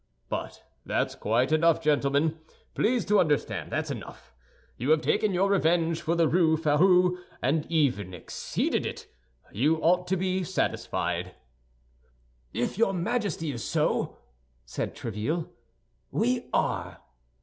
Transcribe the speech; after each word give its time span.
But 0.29 0.63
that's 0.83 1.13
quite 1.13 1.51
enough, 1.51 1.79
gentlemen; 1.79 2.39
please 2.73 3.05
to 3.05 3.19
understand, 3.19 3.71
that's 3.71 3.91
enough. 3.91 4.33
You 4.75 4.89
have 4.89 5.01
taken 5.01 5.31
your 5.31 5.47
revenge 5.51 6.01
for 6.01 6.15
the 6.15 6.27
Rue 6.27 6.57
Férou, 6.57 7.19
and 7.39 7.67
even 7.71 8.11
exceeded 8.11 8.83
it; 8.83 9.05
you 9.51 9.77
ought 9.77 10.07
to 10.07 10.17
be 10.17 10.43
satisfied." 10.43 11.35
"If 12.51 12.79
your 12.79 12.93
Majesty 12.95 13.51
is 13.51 13.63
so," 13.63 14.17
said 14.65 14.95
Tréville, 14.95 15.49
"we 16.09 16.49
are." 16.51 17.01